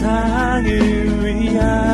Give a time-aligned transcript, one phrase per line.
[0.00, 1.89] 세상을 위한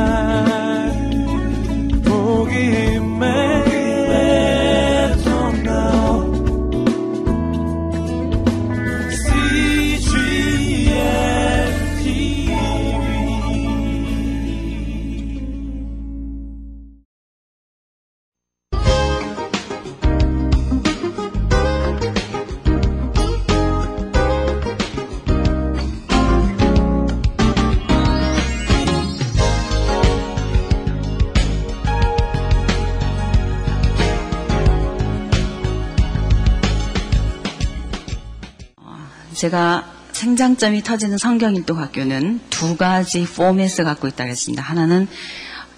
[39.47, 44.61] 제가 생장점이 터지는 성경인도학교는 두 가지 포맷을 갖고 있다고 했습니다.
[44.61, 45.07] 하나는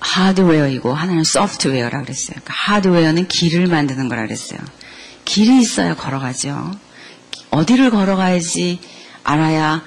[0.00, 2.36] 하드웨어이고 하나는 소프트웨어라고 그랬어요.
[2.36, 4.58] 그러니까 하드웨어는 길을 만드는 거라 그랬어요.
[5.26, 6.70] 길이 있어야 걸어가죠.
[7.50, 8.80] 어디를 걸어가야지
[9.24, 9.82] 알아야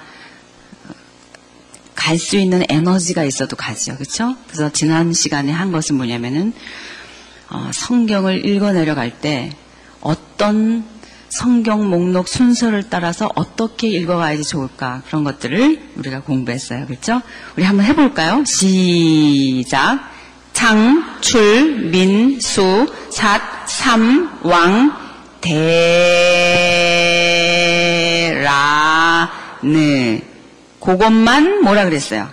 [1.95, 3.95] 갈 수 있는 에너지가 있어도 가죠.
[3.95, 4.35] 그렇죠?
[4.47, 6.53] 그래서 지난 시간에 한 것은 뭐냐면은
[7.49, 9.51] 어, 성경을 읽어 내려갈 때
[10.01, 10.83] 어떤
[11.31, 16.85] 성경 목록 순서를 따라서 어떻게 읽어가야지 좋을까 그런 것들을 우리가 공부했어요.
[16.85, 17.21] 그렇죠?
[17.55, 18.43] 우리 한번 해볼까요?
[18.45, 20.11] 시작.
[20.51, 24.93] 장, 출, 민, 수, 삿, 삼, 왕,
[25.39, 25.53] 대,
[28.43, 29.31] 라,
[29.63, 30.19] 느.
[30.81, 32.29] 그것만 뭐라 그랬어요?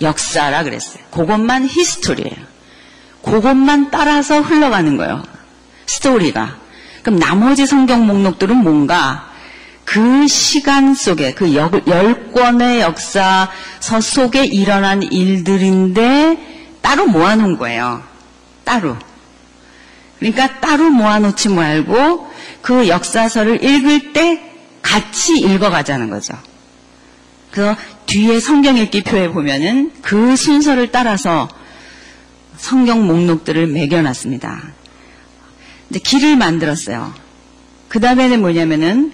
[0.00, 1.04] 역사라 그랬어요.
[1.10, 2.48] 그것만 히스토리예요.
[3.22, 5.22] 그것만 따라서 흘러가는 거예요.
[5.84, 6.67] 스토리가.
[7.08, 9.30] 그럼 나머지 성경 목록들은 뭔가
[9.86, 18.02] 그 시간 속에 그 열 권의 역사서 속에 일어난 일들인데 따로 모아놓은 거예요.
[18.62, 18.94] 따로.
[20.18, 24.42] 그러니까 따로 모아놓지 말고 그 역사서를 읽을 때
[24.82, 26.34] 같이 읽어가자는 거죠.
[27.50, 31.48] 그래서 뒤에 성경 읽기 표에 보면은 그 순서를 따라서
[32.58, 34.77] 성경 목록들을 매겨놨습니다.
[35.90, 37.12] 이제 길을 만들었어요.
[37.88, 39.12] 그 다음에는 뭐냐면은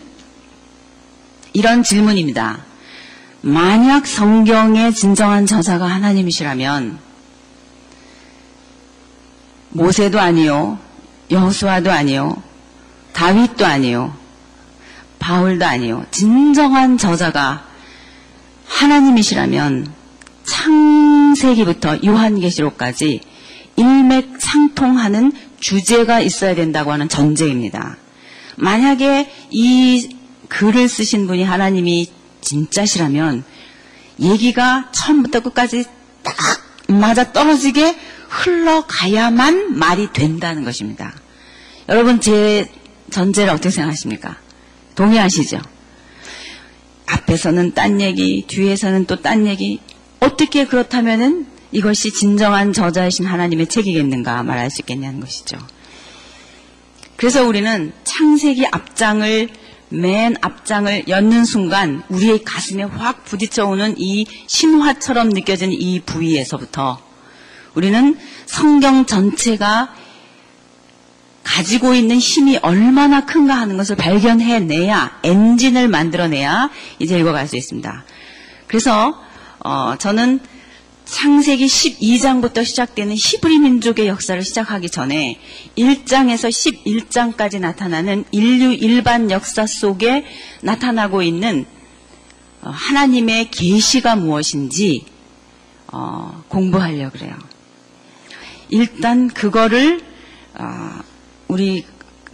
[1.53, 2.65] 이런 질문입니다.
[3.41, 6.99] 만약 성경의 진정한 저자가 하나님이시라면
[9.71, 10.79] 모세도 아니요,
[11.31, 12.43] 여호수아도 아니요,
[13.12, 14.17] 다윗도 아니요,
[15.19, 17.65] 바울도 아니요, 진정한 저자가
[18.67, 19.93] 하나님이시라면
[20.45, 23.21] 창세기부터 요한계시록까지
[23.77, 25.33] 일맥상통하는
[25.64, 27.97] 주제가 있어야 된다고 하는 전제입니다.
[28.56, 30.14] 만약에 이
[30.48, 32.10] 글을 쓰신 분이 하나님이
[32.42, 33.44] 진짜시라면
[34.20, 35.86] 얘기가 처음부터 끝까지
[36.22, 36.36] 딱
[36.88, 37.97] 맞아 떨어지게
[38.28, 41.14] 흘러가야만 말이 된다는 것입니다.
[41.88, 42.70] 여러분 제
[43.10, 44.36] 전제를 어떻게 생각하십니까?
[44.96, 45.60] 동의하시죠?
[47.06, 49.81] 앞에서는 딴 얘기, 뒤에서는 또 딴 얘기.
[50.20, 55.59] 어떻게 그렇다면은 이것이 진정한 저자이신 하나님의 책이겠는가 말할 수 있겠냐는 것이죠.
[57.17, 59.49] 그래서 우리는 창세기 앞장을
[59.89, 67.01] 맨 앞장을 엿는 순간 우리의 가슴에 확 부딪혀오는 이 신화처럼 느껴지는 이 부위에서부터
[67.75, 69.95] 우리는 성경 전체가
[71.43, 76.71] 가지고 있는 힘이 얼마나 큰가 하는 것을 발견해내야 엔진을 만들어내야
[77.01, 78.05] 이제 읽어갈 수 있습니다.
[78.69, 79.21] 그래서
[79.59, 80.41] 어, 저는
[81.04, 85.38] 창세기 12장부터 시작되는 히브리 민족의 역사를 시작하기 전에
[85.76, 90.25] 1장에서 11장까지 나타나는 인류 일반 역사 속에
[90.62, 91.66] 나타나고 있는
[92.62, 95.04] 어, 하나님의 계시가 무엇인지
[95.93, 97.37] 어, 공부하려 고 그래요.
[98.70, 100.00] 일단 그거를
[100.54, 101.00] 어,
[101.48, 101.84] 우리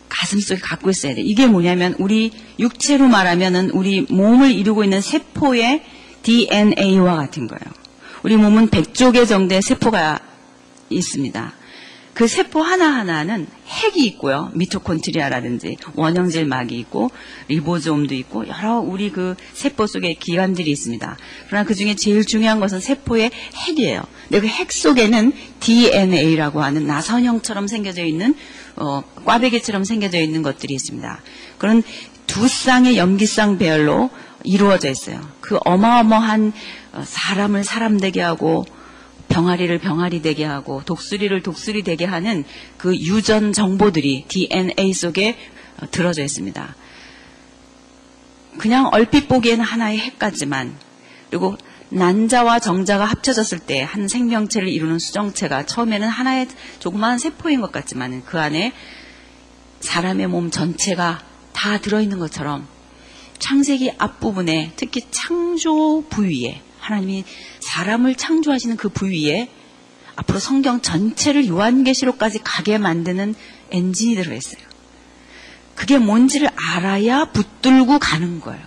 [0.08, 1.22] 가슴 속에 갖고 있어야 돼.
[1.22, 5.82] 이게 뭐냐면 우리 육체로 말하면은 우리 몸을 이루고 있는 세포의
[6.22, 7.79] DNA와 같은 거예요.
[8.22, 10.20] 우리 몸은 100조 개 정도의 세포가
[10.90, 11.54] 있습니다.
[12.12, 14.50] 그 세포 하나하나는 핵이 있고요.
[14.54, 17.10] 미토콘트리아라든지 원형질 막이 있고
[17.48, 21.16] 리보솜도 있고 여러 우리 그 세포 속에 기관들이 있습니다.
[21.46, 24.02] 그러나 그 중에 제일 중요한 것은 세포의 핵이에요.
[24.28, 28.34] 근데 그 핵 속에는 DNA라고 하는 나선형처럼 생겨져 있는
[28.76, 31.22] 어, 꽈배기처럼 생겨져 있는 것들이 있습니다.
[31.56, 31.82] 그런
[32.26, 34.10] 두 쌍의 염기쌍 배열로
[34.44, 35.20] 이루어져 있어요.
[35.40, 36.52] 그 어마어마한
[36.92, 38.64] 어, 사람을 사람 되게 하고
[39.28, 42.44] 병아리를 병아리 되게 하고 독수리를 독수리 되게 하는
[42.76, 45.36] 그 유전 정보들이 DNA 속에
[45.80, 46.74] 어, 들어져 있습니다.
[48.58, 50.76] 그냥 얼핏 보기에는 하나의 핵 같지만
[51.28, 51.56] 그리고
[51.90, 56.48] 난자와 정자가 합쳐졌을 때 한 생명체를 이루는 수정체가 처음에는 하나의
[56.78, 58.72] 조그마한 세포인 것 같지만 그 안에
[59.80, 61.20] 사람의 몸 전체가
[61.52, 62.66] 다 들어있는 것처럼
[63.40, 67.24] 창세기 앞부분에 특히 창조 부위에 하나님이
[67.58, 69.50] 사람을 창조하시는 그 부위에
[70.14, 73.34] 앞으로 성경 전체를 요한계시록까지 가게 만드는
[73.70, 74.62] 엔진이 들어있어요.
[75.74, 78.64] 그게 뭔지를 알아야 붙들고 가는 거예요.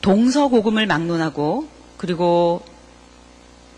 [0.00, 2.64] 동서고금을 막론하고 그리고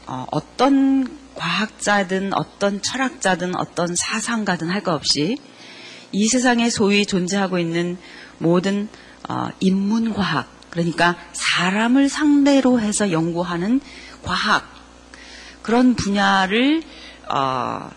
[0.07, 5.39] 어, 떤 과학자든 어떤 철학자든 어떤 사상가든 할 것 없이
[6.13, 7.97] 이 세상에 소위 존재하고 있는
[8.41, 8.89] 모든
[9.29, 13.81] 어, 인문과학 그러니까 사람을 상대로 해서 연구하는
[14.23, 14.69] 과학
[15.63, 16.83] 그런 분야를
[17.33, 17.91] 어,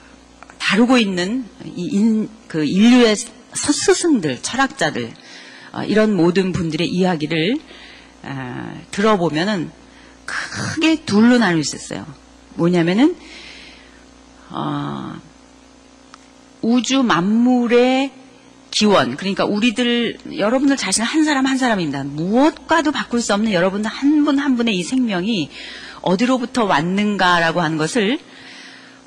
[0.60, 1.46] 다루고 있는
[1.76, 3.16] 인, 그 인류의
[3.54, 5.12] 스승들 철학자들
[5.72, 7.58] 어, 이런 모든 분들의 이야기를
[8.24, 9.72] 어, 들어보면은
[10.26, 12.06] 크게 둘로 나눌 수 있어요.
[12.56, 13.16] 뭐냐면은
[14.50, 15.16] 어,
[16.62, 18.23] 우주 만물의
[18.74, 22.04] 기원 그러니까 우리들 여러분들 자신 한 사람 한 사람입니다.
[22.06, 25.52] 무엇과도 바꿀 수 없는 여러분들 한 분한 한 분의 이 생명이
[26.02, 28.18] 어디로부터 왔는가라고 하는 것을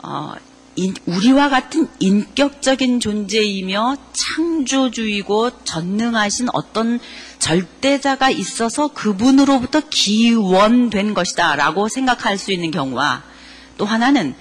[0.04, 0.34] 어,
[0.76, 7.00] 인, 우리와 같은 인격적인 존재이며 창조주이고 전능하신 어떤
[7.40, 13.24] 절대자가 있어서 그분으로부터 기원된 것이다 라고 생각할 수 있는 경우와
[13.78, 14.36] 또 하나는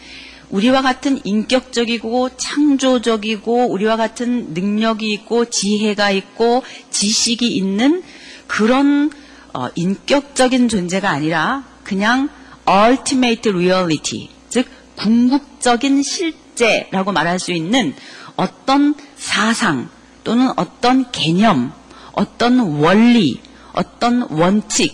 [0.50, 8.04] 우리와 같은 인격적이고 창조적이고 우리와 같은 능력이 있고 지혜가 있고 지식이 있는
[8.48, 9.12] 그런
[9.54, 12.30] 어, 인격적인 존재가 아니라 그냥
[12.68, 17.94] ultimate reality 즉 궁극적인 실제라고 말할 수 있는
[18.36, 19.90] 어떤 사상
[20.24, 21.72] 또는 어떤 개념,
[22.14, 23.40] 어떤 원리,
[23.74, 24.94] 어떤 원칙,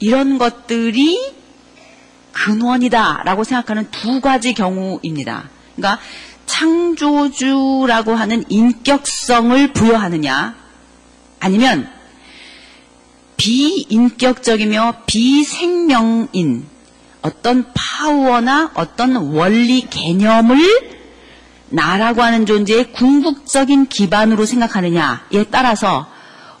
[0.00, 1.35] 이런 것들이
[2.36, 5.48] 근원이다라고 생각하는 두 가지 경우입니다.
[5.74, 6.02] 그러니까
[6.44, 10.54] 창조주라고 하는 인격성을 부여하느냐,
[11.40, 11.90] 아니면
[13.36, 16.66] 비인격적이며 비생명인
[17.22, 20.58] 어떤 파워나 어떤 원리 개념을
[21.68, 26.06] 나라고 하는 존재의 궁극적인 기반으로 생각하느냐에 따라서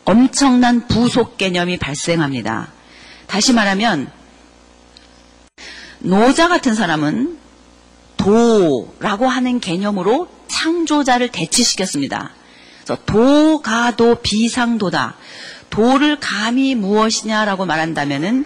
[0.04, 2.68] 엄청난 부속 개념이 발생합니다.
[3.26, 4.15] 다시 말하면
[6.06, 7.36] 노자 같은 사람은
[8.16, 12.30] 도라고 하는 개념으로 창조자를 대치시켰습니다.
[13.06, 15.16] 도가도 비상도다.
[15.68, 18.44] 도를 감히 무엇이냐라고 말한다면은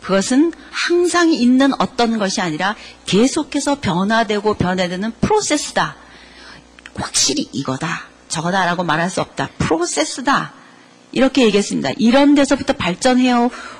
[0.00, 2.76] 그것은 항상 있는 어떤 것이 아니라
[3.06, 5.96] 계속해서 변화되고 변화되는 프로세스다.
[6.94, 8.04] 확실히 이거다.
[8.28, 9.48] 저거다라고 말할 수 없다.
[9.58, 10.59] 프로세스다.
[11.12, 11.92] 이렇게 얘기했습니다.
[11.98, 13.32] 이런 데서부터 발전해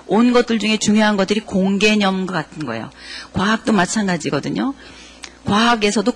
[0.06, 2.90] 온 것들 중에 중요한 것들이 공개념 같은 거예요.
[3.32, 4.74] 과학도 마찬가지거든요.
[5.44, 6.12] 과학에서도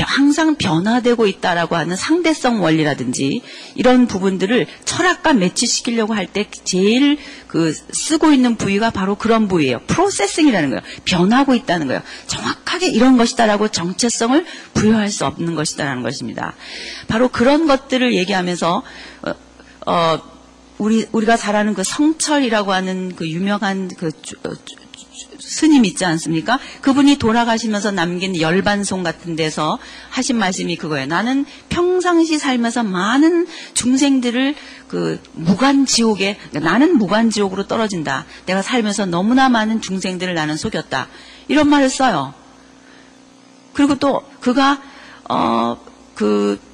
[0.00, 3.42] 항상 변화되고 있다라고 하는 상대성 원리라든지
[3.74, 9.80] 이런 부분들을 철학과 매치시키려고 할 때 제일 그 쓰고 있는 부위가 바로 그런 부위예요.
[9.86, 10.82] 프로세싱이라는 거예요.
[11.04, 12.00] 변하고 있다는 거예요.
[12.26, 16.54] 정확하게 이런 것이다라고 정체성을 부여할 수 없는 것이다라는 것입니다.
[17.08, 18.82] 바로 그런 것들을 얘기하면서
[19.22, 19.34] 어,
[19.86, 20.32] 어
[20.82, 24.08] 우리 우리가 잘 아는 그 성철이라고 하는 그 유명한 그
[24.44, 24.50] 어,
[25.38, 26.58] 스님 있지 않습니까?
[26.80, 29.78] 그분이 돌아가시면서 남긴 열반송 같은 데서
[30.10, 31.06] 하신 말씀이 그거예요.
[31.06, 34.56] 나는 평상시 살면서 많은 중생들을
[34.88, 38.26] 그 무간지옥에 나는 무간지옥으로 떨어진다.
[38.46, 41.06] 내가 살면서 너무나 많은 중생들을 나는 속였다.
[41.46, 42.34] 이런 말을 써요.
[43.72, 44.82] 그리고 또 그가
[45.28, 46.71] 어그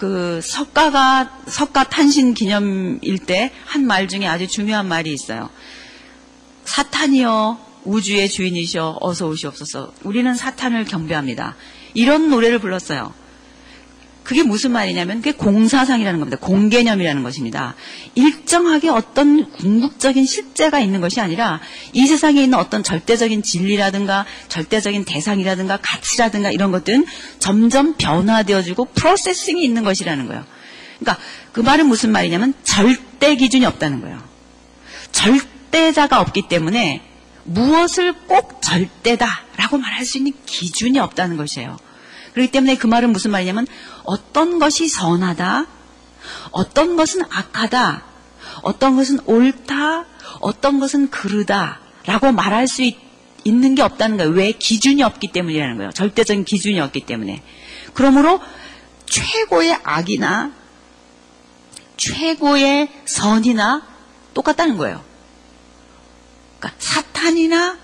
[0.00, 5.50] 그 석가가 석가 탄신 기념일 때 한 말 중에 아주 중요한 말이 있어요.
[6.64, 9.92] 사탄이여 우주의 주인이셔 어서 오시옵소서.
[10.04, 11.54] 우리는 사탄을 경배합니다.
[11.92, 13.12] 이런 노래를 불렀어요.
[14.22, 16.38] 그게 무슨 말이냐면 그게 공사상이라는 겁니다.
[16.40, 17.74] 공개념이라는 것입니다.
[18.14, 21.60] 일정하게 어떤 궁극적인 실제가 있는 것이 아니라
[21.92, 27.06] 이 세상에 있는 어떤 절대적인 진리라든가 절대적인 대상이라든가 가치라든가 이런 것들은
[27.38, 30.44] 점점 변화되어지고 프로세싱이 있는 것이라는 거예요.
[30.98, 31.22] 그러니까
[31.52, 34.22] 그 말은 무슨 말이냐면 절대 기준이 없다는 거예요.
[35.12, 37.02] 절대자가 없기 때문에
[37.44, 41.78] 무엇을 꼭 절대다라고 말할 수 있는 기준이 없다는 것이에요.
[42.32, 43.66] 그렇기 때문에 그 말은 무슨 말이냐면
[44.04, 45.66] 어떤 것이 선하다,
[46.50, 48.04] 어떤 것은 악하다,
[48.62, 50.04] 어떤 것은 옳다,
[50.40, 52.96] 어떤 것은 그르다 라고 말할 수 있,
[53.44, 54.32] 있는 게 없다는 거예요.
[54.32, 55.90] 왜 기준이 없기 때문이라는 거예요.
[55.92, 57.42] 절대적인 기준이 없기 때문에.
[57.94, 58.40] 그러므로
[59.06, 60.52] 최고의 악이나
[61.96, 63.82] 최고의 선이나
[64.32, 65.04] 똑같다는 거예요.
[66.58, 67.78] 그러니까 사탄이나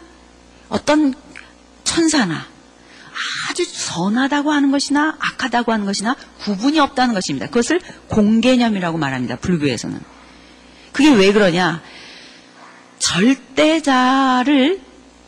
[0.69, 1.15] 어떤
[1.85, 2.47] 천사나
[3.49, 7.47] 아주 선하다고 하는 것이나 악하다고 하는 것이나 구분이 없다는 것입니다.
[7.47, 9.37] 그것을 공개념이라고 말합니다.
[9.37, 10.01] 불교에서는.
[10.93, 11.83] 그게 왜 그러냐?
[12.99, 14.81] 절대자를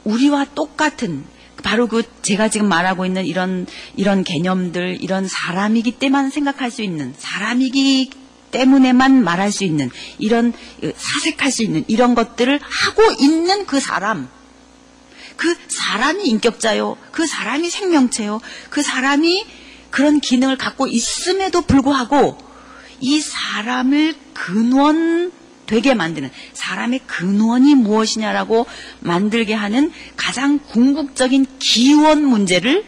[0.04, 1.24] 우리와 똑같은
[1.62, 3.66] 바로 그 제가 지금 말하고 있는 이런
[3.96, 8.10] 이런 개념들 이런 사람이기 때만 생각할 수 있는 사람이기
[8.50, 10.52] 때문에만 말할 수 있는 이런
[10.96, 14.28] 사색할 수 있는 이런 것들을 하고 있는 그 사람
[15.38, 16.98] 그 사람이 인격자요.
[17.12, 18.40] 그 사람이 생명체요.
[18.68, 19.46] 그 사람이
[19.90, 22.36] 그런 기능을 갖고 있음에도 불구하고
[23.00, 25.32] 이 사람을 근원
[25.66, 28.66] 되게 만드는 사람의 근원이 무엇이냐라고
[29.00, 32.84] 만들게 하는 가장 궁극적인 기원 문제를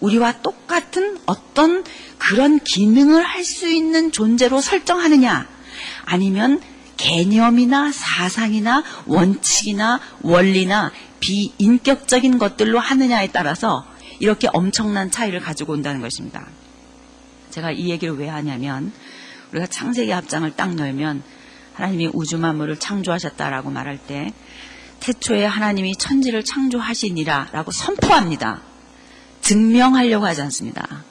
[0.00, 1.84] 우리와 똑같은 어떤
[2.18, 5.46] 그런 기능을 할 수 있는 존재로 설정하느냐
[6.06, 6.60] 아니면
[6.96, 10.92] 개념이나 사상이나 원칙이나 원리나
[11.24, 13.86] 비인격적인 것들로 하느냐에 따라서
[14.18, 16.46] 이렇게 엄청난 차이를 가지고 온다는 것입니다.
[17.50, 18.92] 제가 이 얘기를 왜 하냐면
[19.50, 21.22] 우리가 창세기 합장을 딱 열면
[21.72, 24.34] 하나님이 우주 만물을 창조하셨다라고 말할 때
[25.00, 28.60] 태초에 하나님이 천지를 창조하시니라라고 선포합니다.
[29.40, 31.04] 증명하려고 하지 않습니다.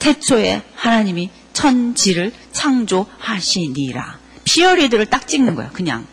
[0.00, 4.18] 태초에 하나님이 천지를 창조하시니라.
[4.42, 5.70] 피어리드를 딱 찍는 거예요.
[5.72, 6.06] 그냥.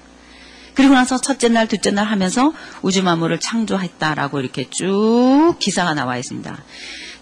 [0.78, 2.54] 그리고 나서 첫째 날, 둘째 날 하면서
[2.84, 6.56] 우주 만물을 창조했다라고 이렇게 쭉 기사가 나와 있습니다.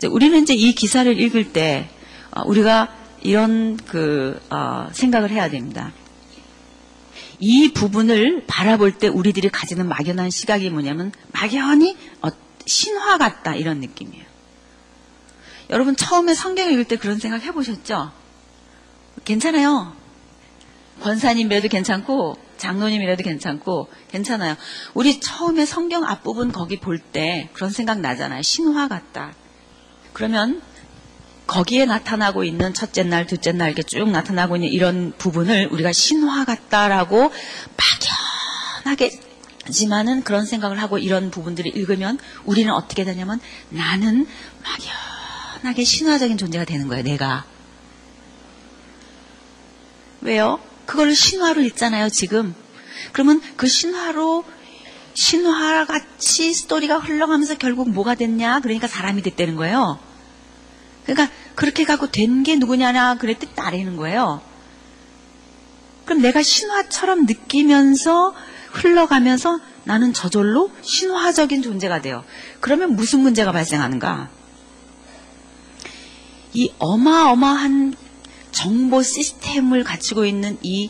[0.10, 1.90] 우리는 이제 이 기사를 읽을 때
[2.32, 5.94] 어, 우리가 이런 그 어, 생각을 해야 됩니다.
[7.40, 12.28] 이 부분을 바라볼 때 우리들이 가지는 막연한 시각이 뭐냐면 막연히 어,
[12.66, 14.26] 신화 같다 이런 느낌이에요.
[15.70, 18.12] 여러분 처음에 성경을 읽을 때 그런 생각 해보셨죠?
[19.24, 19.96] 괜찮아요.
[21.04, 24.56] 권사님이라도 괜찮고 장로님이라도 괜찮고 괜찮아요.
[24.94, 28.42] 우리 처음에 성경 앞부분 거기 볼 때 그런 생각 나잖아요.
[28.42, 29.34] 신화 같다.
[30.14, 30.62] 그러면
[31.48, 36.46] 거기에 나타나고 있는 첫째 날, 둘째 날 이렇게 쭉 나타나고 있는 이런 부분을 우리가 신화
[36.46, 37.32] 같다라고
[38.84, 39.12] 막연하게
[39.72, 44.28] 지만은 그런 생각을 하고 이런 부분들을 읽으면 우리는 어떻게 되냐면 나는
[45.62, 47.46] 막연하게 신화적인 존재가 되는 거예요, 내가.
[50.22, 50.60] 왜요?
[50.86, 52.56] 그걸 신화로 읽잖아요, 지금.
[53.12, 54.44] 그러면 그 신화로
[55.14, 58.60] 신화같이 스토리가 흘러가면서 결국 뭐가 됐냐?
[58.60, 60.00] 그러니까 사람이 됐다는 거예요.
[61.06, 64.42] 그러니까 그렇게 가고 된 게 누구냐나 그랬더니 딸이는 거예요.
[66.06, 68.34] 그럼 내가 신화처럼 느끼면서
[68.72, 72.24] 흘러가면서 나는 저절로 신화적인 존재가 돼요.
[72.60, 74.30] 그러면 무슨 문제가 발생하는가?
[76.54, 77.96] 이 어마어마한
[78.56, 80.90] 정보 시스템을 갖추고 있는 이,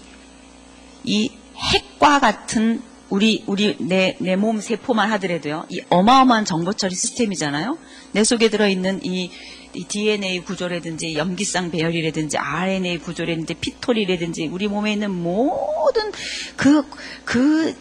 [1.03, 5.65] 이 핵과 같은 우리, 우리, 내, 내 몸 세포만 하더라도요.
[5.69, 7.77] 이 어마어마한 정보 처리 시스템이잖아요.
[8.11, 9.31] 내 속에 들어있는 이,
[9.73, 16.11] 이 DNA 구조라든지 염기성 배열이라든지 RNA 구조라든지 피톨이라든지 우리 몸에 있는 모든
[16.55, 16.83] 그,
[17.25, 17.75] 그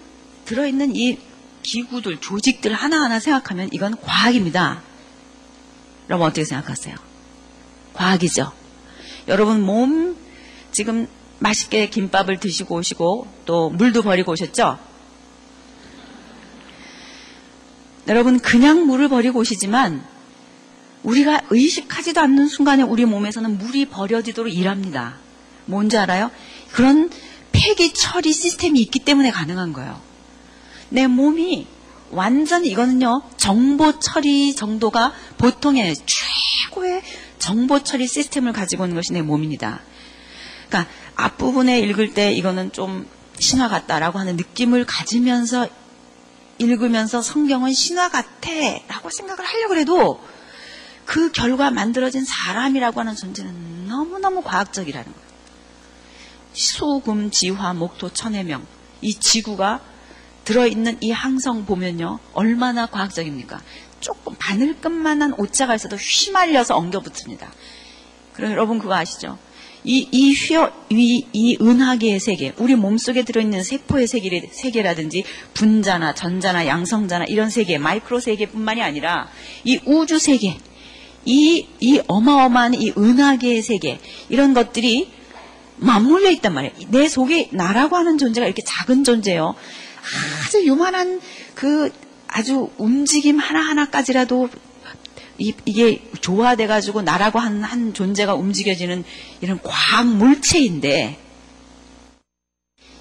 [0.47, 1.19] 들어있는 이
[1.63, 4.83] 기구들, 조직들 하나하나 생각하면 이건 과학입니다.
[6.09, 6.95] 여러분 어떻게 생각하세요?
[7.95, 8.64] 과학이죠.
[9.29, 10.17] 여러분 몸
[10.71, 14.79] 지금 맛있게 김밥을 드시고 오시고 또 물도 버리고 오셨죠?
[18.09, 20.05] 여러분 그냥 물을 버리고 오시지만
[21.03, 25.17] 우리가 의식하지도 않는 순간에 우리 몸에서는 물이 버려지도록 일합니다.
[25.67, 26.31] 뭔지 알아요?
[26.73, 27.11] 그런
[27.53, 30.01] 폐기 처리 시스템이 있기 때문에 가능한 거예요.
[30.91, 31.67] 내 몸이
[32.11, 37.03] 완전히 이거는요 정보 처리 정도가 보통의 최고의
[37.45, 39.81] 정보 처리 시스템을 가지고 있는 것이 내 몸입니다.
[40.67, 43.07] 그러니까 앞부분에 읽을 때 이거는 좀
[43.39, 45.69] 신화 같다라고 하는 느낌을 가지면서
[46.57, 50.25] 읽으면서 성경은 신화 같아라고 생각을 하려고 해도
[51.05, 55.29] 그 결과 만들어진 사람이라고 하는 존재는 너무너무 과학적이라는 거예요.
[56.55, 58.67] 소금, 지화, 목토, 천해명
[59.03, 59.83] 이 지구가
[60.45, 63.61] 들어있는 이 항성 보면요 얼마나 과학적입니까?
[64.05, 67.51] 조금 바늘끝만한 오자가 있어도 휘말려서 엉겨붙습니다.
[68.35, 69.39] 그럼 여러분 그거 아시죠?
[69.83, 76.67] 이, 이 휘어, 이, 이 은하계의 세계, 우리 몸속에 들어있는 세포의 세계, 세계라든지 분자나 전자나
[76.67, 79.29] 양성자나 이런 세계, 마이크로 세계뿐만이 아니라
[79.65, 80.59] 이 우주 세계,
[81.25, 85.11] 이, 이 어마어마한 이 은하계의 세계, 이런 것들이
[85.77, 86.75] 맞물려 있단 말이에요.
[86.89, 89.55] 내 속에 나라고 하는 존재가 이렇게 작은 존재예요.
[90.47, 91.21] 아주 요만한
[91.55, 91.91] 그
[92.35, 94.49] 아주 움직임 하나하나까지라도
[95.39, 99.05] 이, 게 조화돼가지고 나라고 한, 한 존재가 움직여지는
[99.41, 101.17] 이런 과학 물체인데,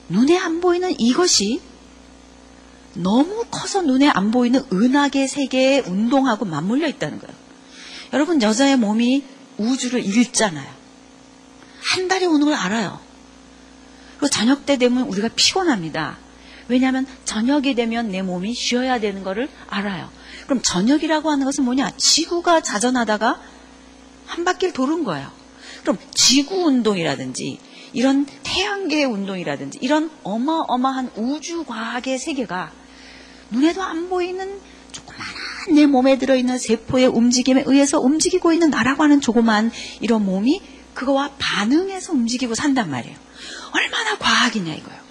[0.10, 1.62] 눈에 안 보이는 이것이
[2.94, 7.36] 너무 커서 눈에 안 보이는 은하계 세계의 운동하고 맞물려 있다는 거예요.
[8.14, 9.24] 여러분, 여자의 몸이
[9.58, 10.72] 우주를 읽잖아요.
[11.82, 13.00] 한 달이 오는 걸 알아요.
[14.18, 16.23] 그리고 저녁 때 되면 우리가 피곤합니다.
[16.68, 20.10] 왜냐하면 저녁이 되면 내 몸이 쉬어야 되는 거를 알아요.
[20.46, 21.92] 그럼 저녁이라고 하는 것은 뭐냐?
[21.98, 23.42] 지구가 자전하다가
[24.26, 25.30] 한 바퀴를 도는 거예요.
[25.82, 27.60] 그럼 지구 운동이라든지
[27.94, 32.72] 이런 태양계 운동이라든지 이런 어마어마한 우주 과학의 세계가
[33.52, 34.60] 눈에도 안 보이는
[34.92, 35.34] 조그마한
[35.76, 40.62] 내 몸에 들어있는 세포의 움직임에 의해서 움직이고 있는 나라고 하는 조그만 이런 몸이
[40.94, 43.18] 그거와 반응해서 움직이고 산단 말이에요.
[43.72, 45.03] 얼마나 과학이냐 이거요.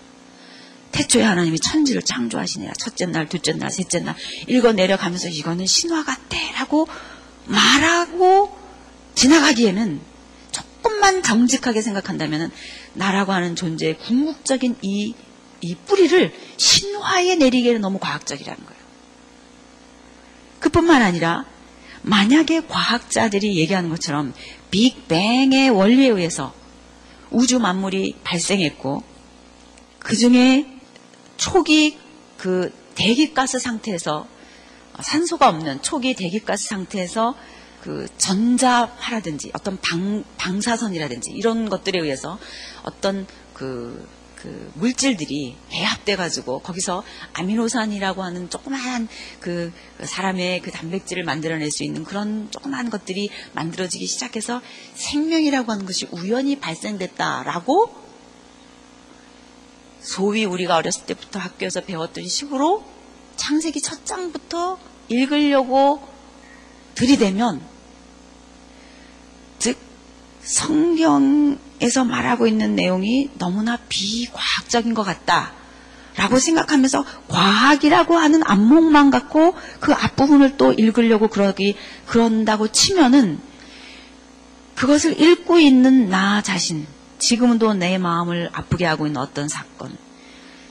[0.92, 4.14] 태초에 하나님이 천지를 창조하시니라 첫째 날, 둘째 날, 셋째 날
[4.46, 6.86] 읽어 내려가면서 이거는 신화 같대라고
[7.46, 8.56] 말하고
[9.14, 10.00] 지나가기에는
[10.50, 12.50] 조금만 정직하게 생각한다면
[12.94, 15.14] 나라고 하는 존재의 궁극적인 이,
[15.60, 18.82] 이 뿌리를 신화에 내리기에는 너무 과학적이라는 거예요.
[20.60, 21.44] 그뿐만 아니라
[22.02, 24.34] 만약에 과학자들이 얘기하는 것처럼
[24.70, 26.54] 빅뱅의 원리에 의해서
[27.30, 29.02] 우주 만물이 발생했고
[29.98, 30.71] 그 중에
[31.42, 31.98] 초기
[32.38, 34.28] 그 대기가스 상태에서
[35.00, 37.34] 산소가 없는 초기 대기가스 상태에서
[37.82, 42.38] 그 전자파라든지 어떤 방, 방사선이라든지 이런 것들에 의해서
[42.84, 49.08] 어떤 그, 그 물질들이 배합돼 가지고 거기서 아미노산이라고 하는 조그마한
[49.40, 54.62] 그 사람의 그 단백질을 만들어낼 수 있는 그런 조그마한 것들이 만들어지기 시작해서
[54.94, 58.01] 생명이라고 하는 것이 우연히 발생됐다라고
[60.02, 62.84] 소위 우리가 어렸을 때부터 학교에서 배웠던 식으로
[63.36, 64.78] 창세기 첫 장부터
[65.08, 66.06] 읽으려고
[66.94, 67.60] 들이대면
[69.58, 69.78] 즉
[70.42, 75.52] 성경에서 말하고 있는 내용이 너무나 비과학적인 것 같다.
[76.14, 83.40] 라고 생각하면서 과학이라고 하는 안목만 갖고 그 앞부분을 또 읽으려고 그러기, 그런다고 치면은
[84.74, 86.86] 그것을 읽고 있는 나 자신,
[87.22, 89.96] 지금도 내 마음을 아프게 하고 있는 어떤 사건,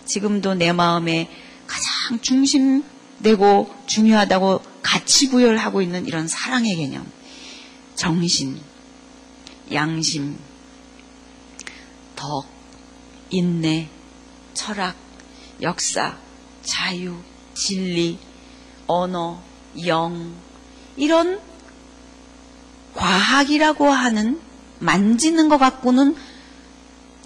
[0.03, 1.29] 지금도 내 마음에
[1.65, 7.09] 가장 중심되고 중요하다고 가치 부여를 하고 있는 이런 사랑의 개념,
[7.95, 8.59] 정신,
[9.71, 10.37] 양심,
[12.17, 12.45] 덕,
[13.29, 13.87] 인내,
[14.53, 14.97] 철학,
[15.61, 16.17] 역사,
[16.63, 17.15] 자유,
[17.53, 18.19] 진리,
[18.87, 19.41] 언어,
[19.85, 20.35] 영,
[20.97, 21.39] 이런
[22.93, 24.41] 과학이라고 하는
[24.79, 26.17] 만지는 것 갖고는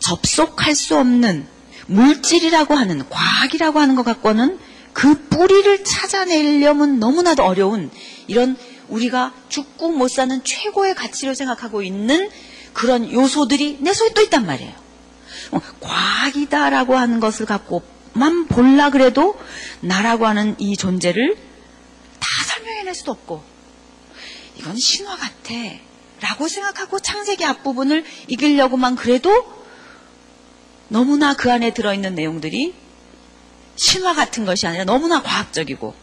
[0.06, 1.48] 접속할 수 없는
[1.88, 4.60] 물질이라고 하는 과학이라고 하는 것 갖고는
[4.94, 7.90] 그 뿌리를 찾아내려면 너무나도 어려운
[8.28, 8.56] 이런
[8.88, 12.30] 우리가 죽고 못 사는 최고의 가치로 생각하고 있는
[12.74, 14.74] 그런 요소들이 내 속에 또 있단 말이에요.
[15.52, 19.40] 어, 과학이다라고 하는 것을 갖고만 볼라 그래도
[19.82, 21.36] 나라고 하는 이 존재를
[22.20, 23.44] 다 설명해낼 수도 없고
[24.58, 25.54] 이건 신화 같아
[26.22, 29.65] 라고 생각하고 창세기 앞부분을 이기려고만 그래도
[30.88, 32.74] 너무나 그 안에 들어있는 내용들이
[33.76, 35.94] 신화 같은 것이 아니라 너무나 과학적이고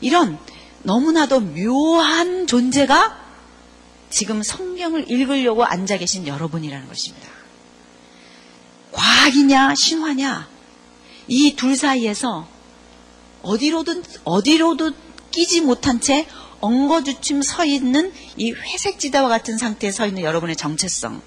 [0.00, 0.38] 이런
[0.82, 3.26] 너무나도 묘한 존재가
[4.10, 7.28] 지금 성경을 읽으려고 앉아 계신 여러분이라는 것입니다.
[8.92, 10.48] 과학이냐 신화냐
[11.28, 12.48] 이 둘 사이에서
[13.42, 14.92] 어디로든 어디로도
[15.30, 16.26] 끼지 못한 채
[16.60, 21.20] 엉거주춤 서 있는 이 회색 지대와 같은 상태에 서 있는 여러분의 정체성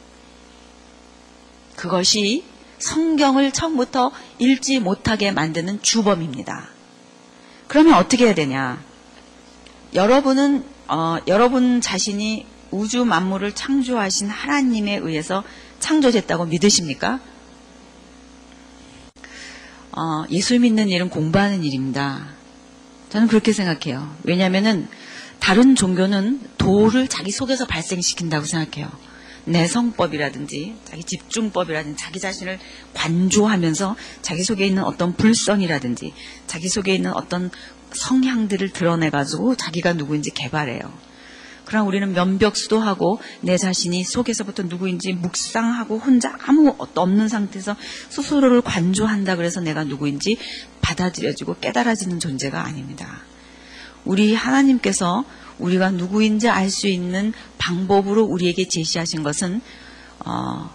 [1.75, 2.43] 그것이
[2.81, 6.69] 성경을 처음부터 읽지 못하게 만드는 주범입니다.
[7.67, 8.83] 그러면 어떻게 해야 되냐?
[9.93, 15.43] 여러분은 어, 여러분 자신이 우주 만물을 창조하신 하나님에 의해서
[15.79, 17.19] 창조됐다고 믿으십니까?
[19.91, 22.27] 어, 예수 믿는 일은 공부하는 일입니다.
[23.09, 24.15] 저는 그렇게 생각해요.
[24.23, 24.87] 왜냐하면
[25.39, 28.89] 다른 종교는 도를 자기 속에서 발생시킨다고 생각해요.
[29.45, 32.59] 내성법이라든지 자기 집중법이라든지 자기 자신을
[32.93, 36.13] 관조하면서 자기 속에 있는 어떤 불성이라든지
[36.47, 37.49] 자기 속에 있는 어떤
[37.93, 41.11] 성향들을 드러내가지고 자기가 누구인지 개발해요.
[41.65, 47.75] 그럼 우리는 면벽수도 하고 내 자신이 속에서부터 누구인지 묵상하고 혼자 아무 없는 상태에서
[48.09, 50.37] 스스로를 관조한다 그래서 내가 누구인지
[50.81, 53.21] 받아들여지고 깨달아지는 존재가 아닙니다.
[54.03, 55.23] 우리 하나님께서
[55.61, 59.61] 우리가 누구인지 알 수 있는 방법으로 우리에게 제시하신 것은
[60.25, 60.73] 어,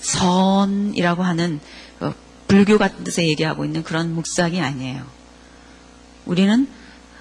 [0.00, 1.60] 선이라고 하는
[2.00, 2.14] 어,
[2.46, 5.04] 불교 같은 데서 얘기하고 있는 그런 묵상이 아니에요.
[6.24, 6.66] 우리는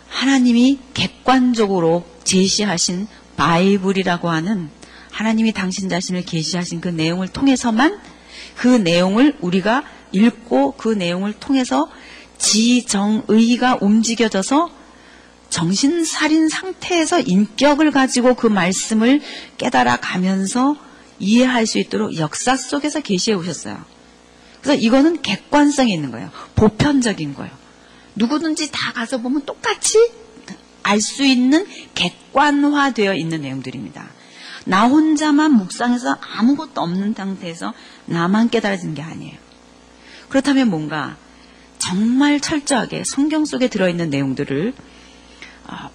[0.08, 4.70] 하나님이 객관적으로 제시하신 바이블이라고 하는
[5.12, 8.00] 하나님이 당신 자신을 계시하신 그 내용을 통해서만
[8.56, 11.90] 그 내용을 우리가 읽고 그 내용을 통해서
[12.38, 14.77] 지정의가 움직여져서
[15.58, 19.22] 정신살인 상태에서 인격을 가지고 그 말씀을
[19.58, 20.78] 깨달아 가면서
[21.17, 23.84] 이해할 수 있도록 역사 속에서 계시해 오셨어요.
[24.62, 26.30] 그래서 이거는 객관성이 있는 거예요.
[26.56, 27.52] 보편적인 거예요.
[28.13, 29.98] 누구든지 다 가서 보면 똑같이
[30.84, 31.65] 알 수 있는
[31.96, 34.08] 객관화되어 있는 내용들입니다.
[34.65, 37.74] 나 혼자만 묵상해서 아무것도 없는 상태에서
[38.06, 39.36] 나만 깨달아지는 게 아니에요.
[40.30, 41.17] 그렇다면 뭔가
[41.80, 44.97] 정말 철저하게 성경 속에 들어있는 내용들을 아,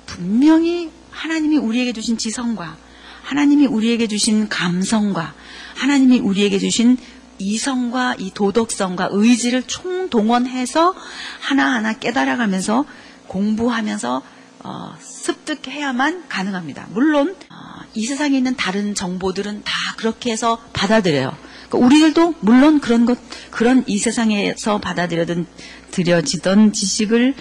[0.07, 2.77] 분명히 하나님이 우리에게 주신 지성과
[3.23, 5.35] 하나님이 우리에게 주신 감성과
[5.77, 6.97] 하나님이 우리에게 주신
[7.39, 10.95] 이성과 이 도덕성과 의지를 총동원해서
[11.41, 12.85] 하나하나 깨달아가면서
[13.27, 14.23] 공부하면서
[14.65, 16.87] 어, 습득해야만 가능합니다.
[16.91, 21.37] 물론 어, 이 세상에 있는 다른 정보들은 다 그렇게 해서 받아들여요.
[21.69, 23.19] 그러니까 우리들도 물론 그런 것
[23.51, 25.47] 그런 이 세상에서 받아들여든
[25.91, 27.35] 들여지던 지식을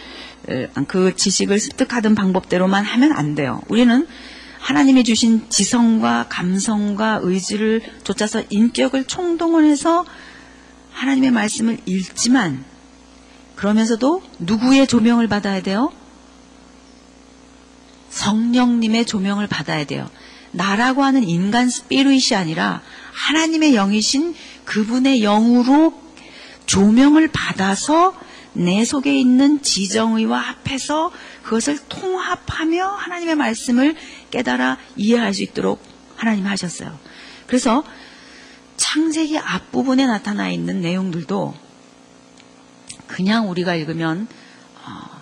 [0.88, 3.62] 그 지식을 습득하던 방법대로만 하면 안 돼요.
[3.68, 4.08] 우리는
[4.60, 10.06] 하나님이 주신 지성과 감성과 의지를 쫓아서 인격을 총동원해서
[10.92, 12.64] 하나님의 말씀을 읽지만
[13.56, 15.92] 그러면서도 누구의 조명을 받아야 돼요?
[18.10, 20.10] 성령님의 조명을 받아야 돼요.
[20.52, 22.82] 나라고 하는 인간 스피릿이 아니라
[23.14, 25.94] 하나님의 영이신 그분의 영으로
[26.66, 28.14] 조명을 받아서
[28.54, 31.12] 내 속에 있는 지정의와 합해서
[31.44, 33.96] 그것을 통합하며 하나님의 말씀을
[34.30, 35.82] 깨달아 이해할 수 있도록
[36.16, 36.98] 하나님 하셨어요.
[37.48, 37.84] 그래서
[38.78, 41.54] 창세기 앞부분에 나타나 있는 내용들도
[43.08, 44.28] 그냥 우리가 읽으면
[44.86, 45.22] 어,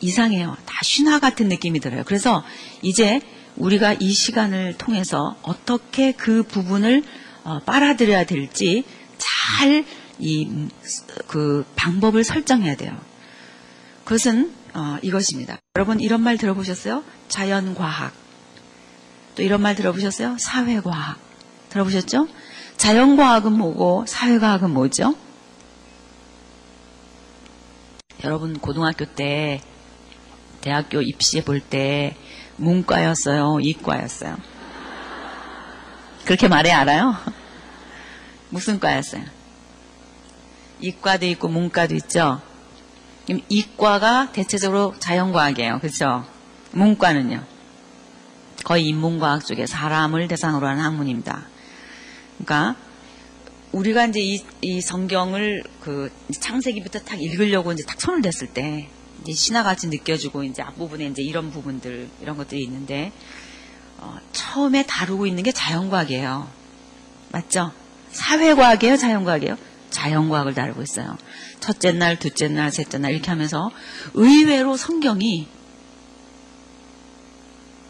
[0.00, 0.56] 이상해요.
[0.66, 2.02] 다 신화 같은 느낌이 들어요.
[2.04, 2.44] 그래서
[2.82, 3.20] 이제
[3.56, 7.02] 우리가 이 시간을 통해서 어떻게 그 부분을
[7.44, 8.84] 어, 빨아들여야 될지
[9.18, 9.84] 잘
[10.20, 10.68] 이
[11.26, 12.96] 그 방법을 설정해야 돼요.
[14.04, 15.58] 그것은 어, 이것입니다.
[15.76, 17.02] 여러분 이런 말 들어보셨어요?
[17.28, 18.12] 자연과학.
[19.36, 20.36] 또 이런 말 들어보셨어요?
[20.38, 21.18] 사회과학.
[21.70, 22.28] 들어보셨죠?
[22.76, 25.14] 자연과학은 뭐고 사회과학은 뭐죠?
[28.24, 29.60] 여러분 고등학교 때
[30.60, 32.16] 대학교 입시에 볼 때
[32.56, 33.60] 문과였어요?
[33.60, 34.36] 이과였어요?
[36.24, 37.14] 그렇게 말해 알아요?
[38.50, 39.22] 무슨 과였어요?
[40.80, 42.40] 이과도 있고 문과도 있죠?
[43.48, 45.78] 이과가 대체적으로 자연과학이에요.
[45.80, 46.26] 그렇죠?
[46.72, 47.44] 문과는요.
[48.64, 51.46] 거의 인문과학 쪽에 사람을 대상으로 하는 학문입니다.
[52.38, 52.76] 그러니까
[53.72, 58.88] 우리가 이제 이, 이 성경을 그 창세기부터 딱 읽으려고 이제 딱 손을 댔을 때
[59.22, 63.12] 이제 신화같이 느껴지고 이제 앞부분에 이제 이런 부분들 이런 것들이 있는데
[63.98, 66.48] 어, 처음에 다루고 있는 게 자연과학이에요.
[67.30, 67.72] 맞죠?
[68.10, 69.56] 사회과학이에요, 자연과학이에요?
[69.90, 71.16] 자연과학을 다루고 있어요.
[71.60, 73.70] 첫째 날, 둘째 날, 셋째 날 이렇게 하면서
[74.14, 75.48] 의외로 성경이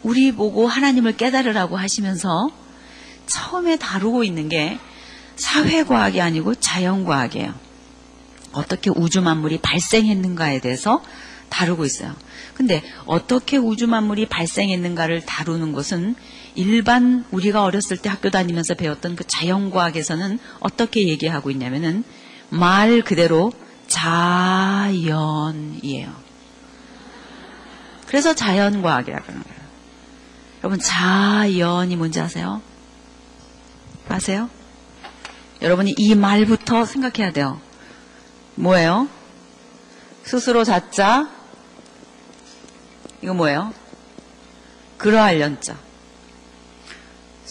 [0.03, 2.49] 우리 보고 하나님을 깨달으라고 하시면서
[3.27, 4.79] 처음에 다루고 있는 게
[5.35, 7.53] 사회과학이 아니고 자연과학이에요.
[8.51, 11.01] 어떻게 우주 만물이 발생했는가에 대해서
[11.49, 12.15] 다루고 있어요.
[12.53, 16.15] 근데 어떻게 우주 만물이 발생했는가를 다루는 것은
[16.55, 22.03] 일반 우리가 어렸을 때 학교 다니면서 배웠던 그 자연과학에서는 어떻게 얘기하고 있냐면은
[22.49, 23.53] 말 그대로
[23.87, 24.91] 자연이에요.
[28.07, 29.61] 그래서 자연과학이라고 하는 거예요.
[30.63, 32.61] 여러분 자연이 뭔지 아세요?
[34.09, 34.49] 아세요?
[35.61, 37.61] 여러분이 이 말부터 생각해야 돼요.
[38.55, 39.07] 뭐예요?
[40.23, 41.29] 스스로 자자.
[43.21, 43.73] 이거 뭐예요?
[44.97, 45.77] 그러할 연자.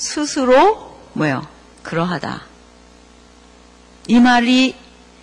[0.00, 1.46] 스스로 뭐예요?
[1.82, 2.42] 그러하다.
[4.08, 4.74] 이 말이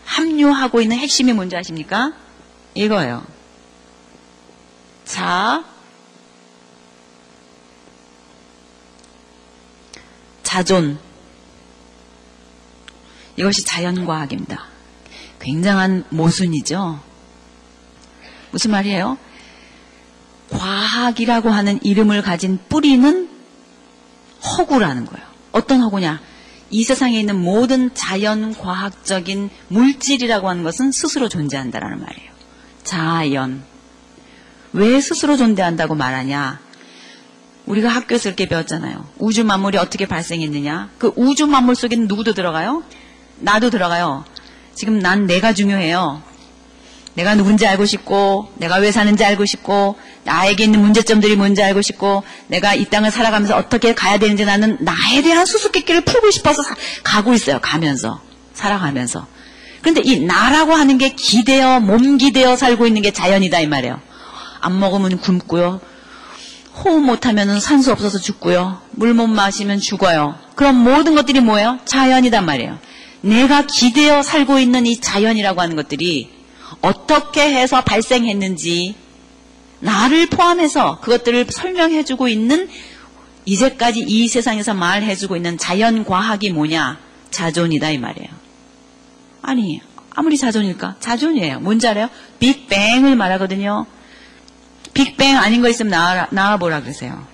[0.05, 2.13] 합류하고 있는 핵심이 뭔지 아십니까?
[2.75, 3.25] 이거예요.
[5.03, 5.65] 자,
[10.43, 10.99] 자존.
[13.35, 14.63] 이것이 자연과학입니다.
[15.39, 16.99] 굉장한 모순이죠.
[18.51, 19.17] 무슨 말이에요?
[20.51, 23.26] 과학이라고 하는 이름을 가진 뿌리는
[24.57, 25.25] 허구라는 거예요.
[25.51, 26.21] 어떤 허구냐?
[26.69, 32.31] 이 세상에 있는 모든 자연 과학적인 물질이라고 하는 것은 스스로 존재한다라는 말이에요.
[32.83, 33.63] 자연.
[34.73, 36.59] 왜 스스로 존재한다고 말하냐?
[37.65, 39.05] 우리가 학교에서 이렇게 배웠잖아요.
[39.17, 40.89] 우주 만물이 어떻게 발생했느냐?
[40.97, 42.83] 그 우주 만물 속에는 누구도 들어가요?
[43.39, 44.25] 나도 들어가요.
[44.73, 46.21] 지금 난 내가 중요해요.
[47.15, 52.23] 내가 누군지 알고 싶고, 내가 왜 사는지 알고 싶고, 나에게 있는 문제점들이 뭔지 알고 싶고,
[52.47, 57.33] 내가 이 땅을 살아가면서 어떻게 가야 되는지 나는 나에 대한 수수께끼를 풀고 싶어서 사, 가고
[57.33, 57.59] 있어요.
[57.61, 58.21] 가면서.
[58.53, 59.25] 살아가면서.
[59.81, 63.99] 그런데 이 나라고 하는 게 기대어, 몸 기대어 살고 있는 게 자연이다, 이 말이에요.
[64.59, 65.79] 안 먹으면 굶고요.
[66.83, 68.81] 호흡 못하면 산소 없어서 죽고요.
[68.91, 70.35] 물 못 마시면 죽어요.
[70.55, 71.79] 그럼 모든 것들이 뭐예요?
[71.85, 72.77] 자연이단 말이에요.
[73.21, 76.29] 내가 기대어 살고 있는 이 자연이라고 하는 것들이
[76.81, 78.95] 어떻게 해서 발생했는지
[79.79, 82.69] 나를 포함해서 그것들을 설명해주고 있는
[83.45, 86.99] 이제까지 이 세상에서 말해주고 있는 자연 과학이 뭐냐?
[87.31, 88.29] 자존이다 이 말이에요.
[89.41, 89.81] 아니
[90.13, 90.95] 아무리 자존일까?
[90.99, 91.59] 자존이에요.
[91.59, 92.09] 뭔지 알아요?
[92.39, 93.85] 빅뱅을 말하거든요.
[94.93, 97.25] 빅뱅 아닌 거 있으면 나와, 나와보라 그러세요.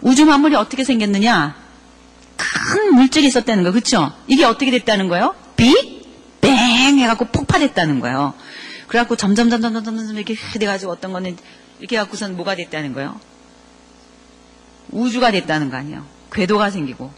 [0.00, 1.56] 우주 만물이 어떻게 생겼느냐?
[2.36, 4.12] 큰 물질이 있었다는 거, 그쵸?
[4.28, 5.34] 이게 어떻게 됐다는 거예요?
[5.56, 8.34] 빅뱅 해갖고 폭발했다는 거예요.
[8.88, 11.36] 그래갖고 점점, 점점, 점점, 점점 이렇게 돼가지고 어떤 거는
[11.78, 13.20] 이렇게 해갖고선 뭐가 됐다는 거예요?
[14.90, 16.06] 우주가 됐다는 거 아니에요.
[16.32, 17.10] 궤도가 생기고.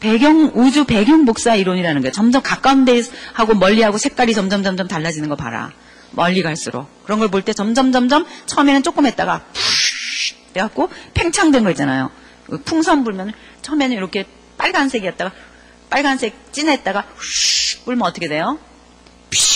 [0.00, 2.12] 배경, 우주 배경 복사 이론이라는 거예요.
[2.12, 5.70] 점점 가까운 데하고 멀리하고 색깔이 점점, 점점 달라지는 거 봐라.
[6.10, 6.88] 멀리 갈수록.
[7.04, 12.10] 그런 걸 볼 때 점점, 점점 처음에는 조금 했다가 푹 돼갖고 팽창된 거 있잖아요.
[12.64, 14.26] 풍선 불면 처음에는 이렇게
[14.58, 15.32] 빨간색이었다가
[15.88, 18.58] 빨간색 진했다가 휙 불면 어떻게 돼요?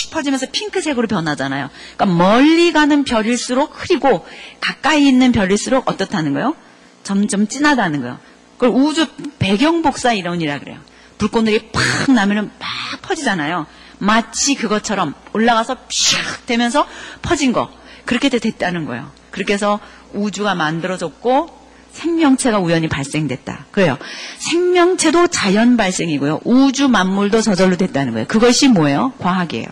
[0.07, 1.69] 픽 퍼지면서 핑크색으로 변하잖아요.
[1.95, 4.25] 그러니까 멀리 가는 별일수록 흐리고
[4.59, 6.55] 가까이 있는 별일수록 어떻다는 거예요?
[7.03, 8.19] 점점 진하다는 거예요.
[8.57, 10.79] 그걸 우주 배경 복사 이론이라 그래요.
[11.17, 13.65] 불꽃놀이 팍 나면은 막 퍼지잖아요.
[13.99, 16.87] 마치 그것처럼 올라가서 픽 되면서
[17.21, 17.71] 퍼진 거.
[18.05, 19.11] 그렇게 됐다는 거예요.
[19.31, 19.79] 그렇게 해서
[20.13, 21.57] 우주가 만들어졌고
[21.91, 23.65] 생명체가 우연히 발생됐다.
[23.71, 23.97] 그래요.
[24.37, 26.41] 생명체도 자연 발생이고요.
[26.43, 28.27] 우주 만물도 저절로 됐다는 거예요.
[28.27, 29.13] 그것이 뭐예요?
[29.17, 29.65] 과학이에요.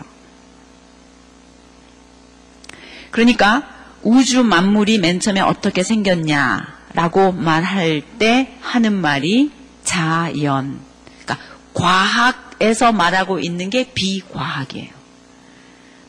[3.16, 3.62] 그러니까
[4.02, 9.50] 우주 만물이 맨 처음에 어떻게 생겼냐라고 말할 때 하는 말이
[9.84, 10.78] 자연.
[11.24, 11.38] 그러니까
[11.72, 14.90] 과학에서 말하고 있는 게 비과학이에요.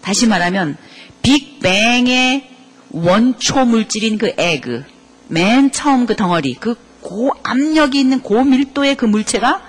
[0.02, 0.76] 다시 말하면
[1.22, 2.50] 빅뱅의
[2.89, 4.84] 원초 물질인 그 에그,
[5.30, 9.62] 맨 처음 그 덩어리, 그 고압력이 있는 고밀도의 그 물체가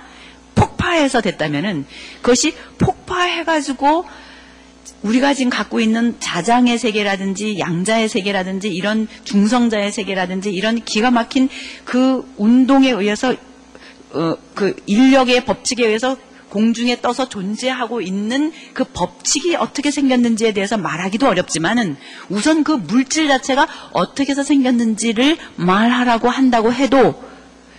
[0.57, 1.87] 폭파해서 됐다면은
[2.21, 4.07] 그것이 폭파해가지고
[5.03, 11.49] 우리가 지금 갖고 있는 자장의 세계라든지 양자의 세계라든지 이런 중성자의 세계라든지 이런 기가 막힌
[11.85, 13.35] 그 운동에 의해서
[14.13, 16.17] 어, 그 인력의 법칙에 의해서
[16.49, 21.97] 공중에 떠서 존재하고 있는 그 법칙이 어떻게 생겼는지에 대해서 말하기도 어렵지만은
[22.31, 27.23] 우선 그 물질 자체가 어떻게 해서 생겼는지를 말하라고 한다고 해도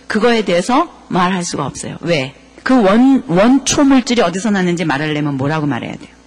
[0.06, 1.96] 그거에 대해서 말할 수가 없어요.
[2.00, 2.34] 왜?
[2.62, 6.19] 그 원, 원초 물질이 어디서 났는지 말하려면 뭐라고 말해야 돼요?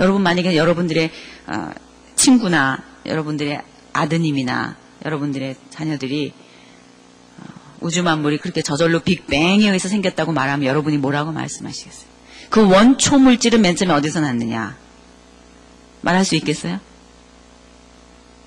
[0.00, 1.10] 여러분 만약에 여러분들의
[1.46, 1.70] 어,
[2.16, 3.60] 친구나 여러분들의
[3.92, 6.32] 아드님이나 여러분들의 자녀들이
[7.80, 12.08] 우주 만물이 그렇게 저절로 빅뱅에 의해서 생겼다고 말하면 여러분이 뭐라고 말씀하시겠어요?
[12.48, 14.76] 그 원초 물질은 맨 처음에 어디서 났느냐?
[16.00, 16.80] 말할 수 있겠어요?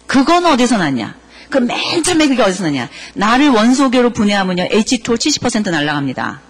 [0.08, 1.16] 그건 어디서 났냐?
[1.50, 2.90] 그 맨 처음에 그게 어디서 났냐?
[3.14, 6.42] 나를 원소계로 분해하면요, H2O 70% 날라갑니다.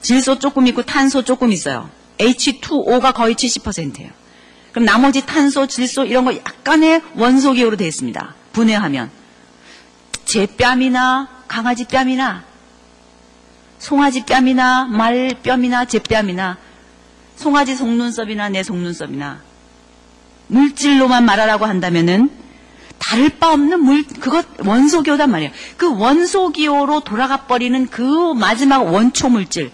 [0.00, 1.90] 질소 조금 있고 탄소 조금 있어요.
[2.18, 4.10] H2O가 거의 70%예요.
[4.72, 8.34] 그럼 나머지 탄소, 질소 이런 거 약간의 원소 기호로 되어 있습니다.
[8.52, 9.10] 분해하면.
[10.24, 12.44] 제 뺨이나 강아지 뺨이나
[13.78, 16.58] 송아지 뺨이나 말 뺨이나 제 뺨이나
[17.36, 19.40] 송아지 속눈썹이나 내 속눈썹이나
[20.48, 22.30] 물질로만 말하라고 한다면은
[22.98, 25.52] 다를 바 없는 물 그것 원소기호단 말이에요.
[25.76, 29.70] 그 원소기호로 돌아가 버리는 그 마지막 원초 물질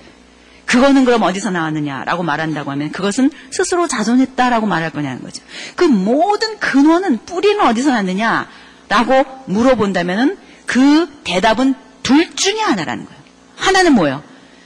[0.67, 5.43] 그거는 그럼 어디서 나왔느냐라고 말한다고 하면 그것은 스스로 자존했다라고 말할 거냐는 거죠.
[5.77, 13.21] 그 모든 근원은 뿌리는 어디서 났느냐라고 물어본다면은 그 대답은 둘 중에 하나라는 거예요.
[13.57, 14.23] 하나는 뭐예요?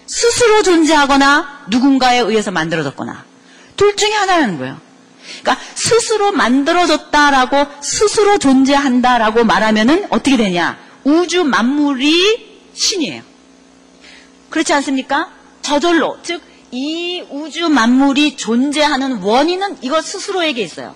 [0.07, 3.25] 스스로 존재하거나 누군가에 의해서 만들어졌거나
[3.77, 4.81] 둘 중에 하나라는 거예요.
[5.43, 10.79] 그러니까 스스로 만들어졌다라고 스스로 존재한다라고 말하면은 어떻게 되냐?
[11.05, 13.23] 우주 만물이 신이에요.
[14.51, 15.38] 그렇지 않습니까?
[15.69, 20.95] 저절로 즉 이 우주 만물이 존재하는 원인은 이것 스스로에게 있어요.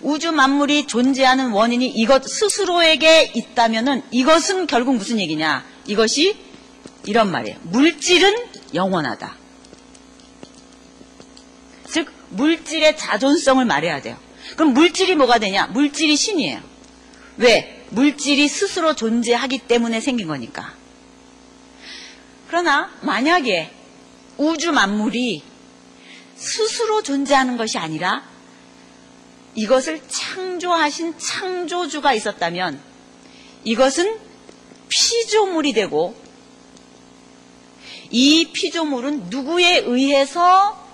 [0.00, 5.64] 우주 만물이 존재하는 원인이 이것 스스로에게 있다면은 이것은 결국 무슨 얘기냐?
[5.86, 6.36] 이것이
[7.04, 7.58] 이런 말이에요.
[7.62, 8.34] 물질은
[8.74, 9.36] 영원하다.
[11.90, 14.16] 즉 물질의 자존성을 말해야 돼요.
[14.56, 15.66] 그럼 물질이 뭐가 되냐?
[15.66, 16.60] 물질이 신이에요.
[17.38, 17.86] 왜?
[17.90, 20.74] 물질이 스스로 존재하기 때문에 생긴 거니까.
[22.46, 23.77] 그러나 만약에
[24.38, 25.42] 우주 만물이
[26.36, 28.22] 스스로 존재하는 것이 아니라
[29.54, 32.80] 이것을 창조하신 창조주가 있었다면
[33.64, 34.18] 이것은
[34.88, 36.16] 피조물이 되고
[38.10, 40.86] 이 피조물은 누구에 의해서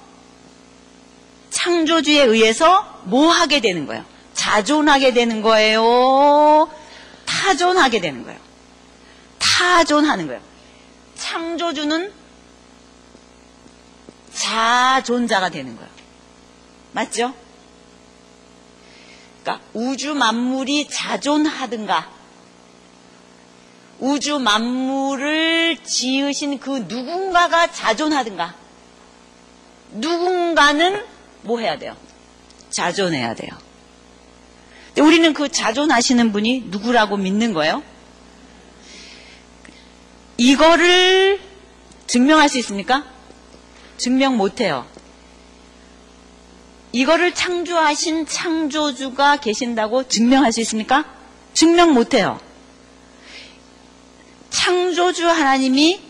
[1.51, 4.05] 창조주에 의해서 뭐 하게 되는 거예요?
[4.33, 6.71] 자존하게 되는 거예요?
[7.27, 8.41] 타존하게 되는 거예요?
[9.39, 10.41] 타존하는 거예요.
[11.17, 12.24] 창조주는
[14.35, 15.91] 자존자가 되는 거예요.
[16.93, 17.35] 맞죠?
[19.43, 22.11] 그러니까 우주 만물이 자존하든가
[24.01, 28.55] 우주 만물을 지으신 그 누군가가 자존하든가
[29.93, 31.05] 누군가는
[31.43, 31.97] 뭐 해야 돼요?
[32.71, 33.51] 자존해야 돼요.
[34.99, 37.83] 우리는 그 자존하시는 분이 누구라고 믿는 거예요?
[40.37, 41.41] 이거를
[42.07, 43.05] 증명할 수 있습니까?
[43.97, 44.87] 증명 못해요.
[46.93, 51.05] 이거를 창조하신 창조주가 계신다고 증명할 수 있습니까?
[51.53, 52.39] 증명 못해요.
[54.51, 56.01] 창조주 하나님이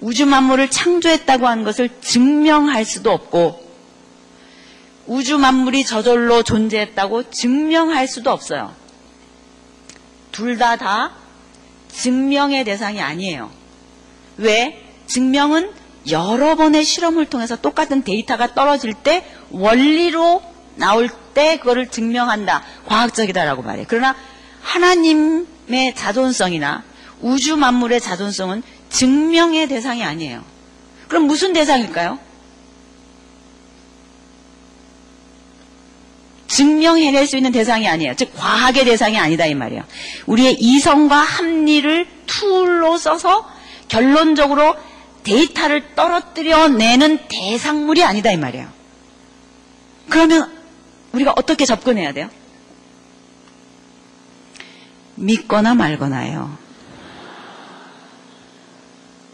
[0.00, 3.62] 우주 만물을 창조했다고 하는 것을 증명할 수도 없고
[5.06, 8.74] 우주 만물이 저절로 존재했다고 증명할 수도 없어요.
[10.32, 11.12] 둘 다다 다
[11.88, 13.50] 증명의 대상이 아니에요.
[14.38, 14.82] 왜?
[15.06, 20.42] 증명은 여러 번의 실험을 통해서 똑같은 데이터가 떨어질 때 원리로
[20.76, 22.62] 나올 때 그거를 증명한다.
[22.86, 23.86] 과학적이다라고 말해요.
[23.88, 24.16] 그러나
[24.62, 26.82] 하나님의 자존성이나
[27.20, 30.44] 우주 만물의 자존성은 증명의 대상이 아니에요.
[31.08, 32.18] 그럼 무슨 대상일까요?
[36.48, 38.14] 증명해낼 수 있는 대상이 아니에요.
[38.14, 39.84] 즉 과학의 대상이 아니다 이 말이에요.
[40.26, 43.48] 우리의 이성과 합리를 tool로 써서
[43.88, 44.74] 결론적으로
[45.24, 48.68] 데이터를 떨어뜨려 내는 대상물이 아니다 이 말이에요.
[50.08, 50.52] 그러면
[51.12, 52.28] 우리가 어떻게 접근해야 돼요?
[55.14, 56.56] 믿거나 말거나요.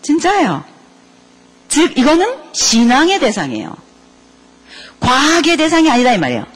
[0.02, 0.64] 진짜예요.
[1.68, 3.76] 즉 이거는 신앙의 대상이에요.
[5.00, 6.46] 과학의 대상이 아니다 이 말이에요.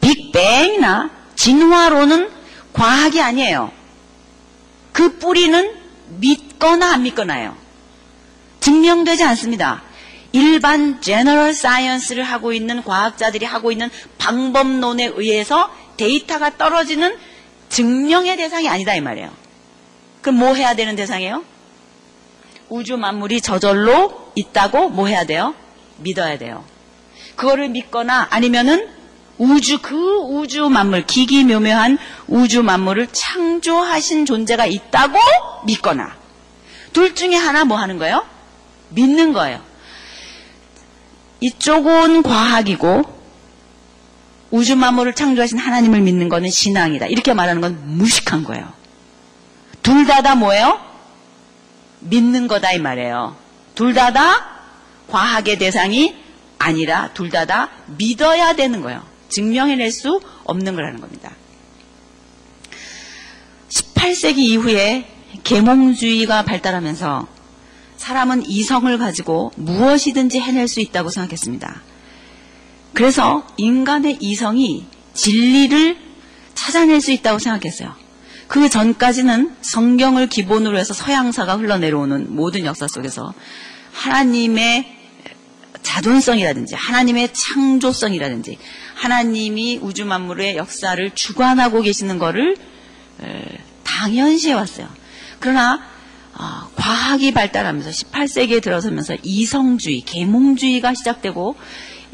[0.00, 2.30] 빅뱅이나 진화론은
[2.72, 3.72] 과학이 아니에요.
[4.92, 5.74] 그 뿌리는
[6.08, 7.65] 믿거나 안 믿거나요.
[8.66, 9.84] 증명되지 않습니다.
[10.32, 17.16] 일반 제너럴 사이언스를 하고 있는 과학자들이 하고 있는 방법론에 의해서 데이터가 떨어지는
[17.68, 19.30] 증명의 대상이 아니다 이 말이에요.
[20.20, 21.44] 그럼 뭐 해야 되는 대상이에요?
[22.68, 25.54] 우주 만물이 저절로 있다고 뭐 해야 돼요?
[25.98, 26.64] 믿어야 돼요.
[27.36, 28.88] 그거를 믿거나 아니면은
[29.38, 35.20] 우주 그 우주 만물 기기묘묘한 우주 만물을 창조하신 존재가 있다고
[35.66, 36.16] 믿거나
[36.92, 38.35] 둘 중에 하나 뭐 하는 거예요?
[38.90, 39.60] 믿는 거예요.
[41.40, 43.04] 이쪽은 과학이고
[44.50, 47.06] 우주 만물을 창조하신 하나님을 믿는 거는 신앙이다.
[47.06, 48.72] 이렇게 말하는 건 무식한 거예요.
[49.82, 50.80] 둘 다 다 뭐예요?
[52.00, 53.36] 믿는 거다 이 말이에요.
[53.74, 54.56] 둘 다 다
[55.08, 56.14] 과학의 대상이
[56.58, 59.02] 아니라 둘 다 다 믿어야 되는 거예요.
[59.28, 61.32] 증명해낼 수 없는 거라는 겁니다.
[63.68, 65.06] 18세기 이후에
[65.44, 67.26] 계몽주의가 발달하면서
[68.06, 71.82] 사람은 이성을 가지고 무엇이든지 해낼 수 있다고 생각했습니다.
[72.92, 75.96] 그래서 인간의 이성이 진리를
[76.54, 77.96] 찾아낼 수 있다고 생각했어요.
[78.46, 83.34] 그 전까지는 성경을 기본으로 해서 서양사가 흘러내려오는 모든 역사 속에서
[83.92, 84.86] 하나님의
[85.82, 88.56] 자존성이라든지 하나님의 창조성이라든지
[88.94, 92.56] 하나님이 우주 만물의 역사를 주관하고 계시는 것을
[93.82, 94.86] 당연시해 왔어요.
[95.40, 95.95] 그러나
[96.38, 101.56] 어, 과학이 발달하면서 18세기에 들어서면서 이성주의, 계몽주의가 시작되고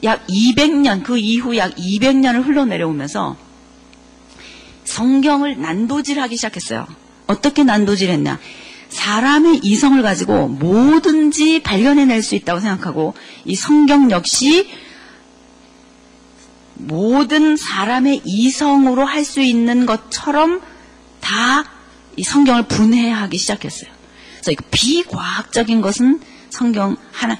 [0.04, 3.36] 약 200년 그 이후 약 200년을 흘러내려오면서
[4.84, 6.86] 성경을 난도질하기 시작했어요.
[7.26, 8.38] 어떻게 난도질했냐?
[8.88, 14.68] 사람의 이성을 가지고 뭐든지 발견해낼 수 있다고 생각하고 이 성경 역시
[16.74, 20.60] 모든 사람의 이성으로 할 수 있는 것처럼
[21.20, 21.64] 다
[22.16, 23.90] 이 성경을 분해하기 시작했어요.
[24.44, 27.36] 그래서 비과학적인 것은 성경 하나